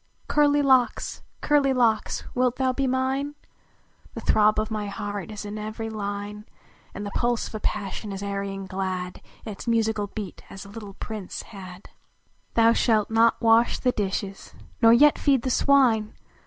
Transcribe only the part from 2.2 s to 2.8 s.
wilt thou